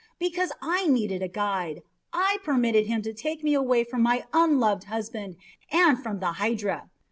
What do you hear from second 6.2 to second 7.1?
Hydra.